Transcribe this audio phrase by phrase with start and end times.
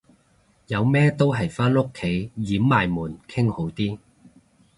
[0.65, 3.99] 有咩都係返屋企閂埋門傾好啲